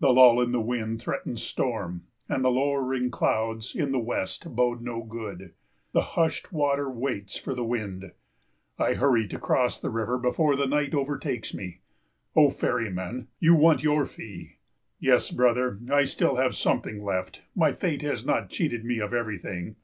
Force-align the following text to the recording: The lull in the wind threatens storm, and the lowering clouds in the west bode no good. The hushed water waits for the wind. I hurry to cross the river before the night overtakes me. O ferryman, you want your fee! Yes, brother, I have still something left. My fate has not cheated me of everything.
The 0.00 0.12
lull 0.12 0.40
in 0.40 0.50
the 0.50 0.60
wind 0.60 1.00
threatens 1.00 1.40
storm, 1.40 2.02
and 2.28 2.44
the 2.44 2.50
lowering 2.50 3.12
clouds 3.12 3.76
in 3.76 3.92
the 3.92 4.00
west 4.00 4.56
bode 4.56 4.80
no 4.82 5.04
good. 5.04 5.52
The 5.92 6.00
hushed 6.18 6.52
water 6.52 6.90
waits 6.90 7.38
for 7.38 7.54
the 7.54 7.62
wind. 7.62 8.10
I 8.76 8.94
hurry 8.94 9.28
to 9.28 9.38
cross 9.38 9.80
the 9.80 9.88
river 9.88 10.18
before 10.18 10.56
the 10.56 10.66
night 10.66 10.94
overtakes 10.94 11.54
me. 11.54 11.78
O 12.34 12.50
ferryman, 12.50 13.28
you 13.38 13.54
want 13.54 13.84
your 13.84 14.04
fee! 14.04 14.56
Yes, 14.98 15.30
brother, 15.30 15.78
I 15.92 15.98
have 15.98 16.08
still 16.08 16.50
something 16.52 17.04
left. 17.04 17.42
My 17.54 17.70
fate 17.72 18.02
has 18.02 18.26
not 18.26 18.50
cheated 18.50 18.84
me 18.84 18.98
of 18.98 19.14
everything. 19.14 19.76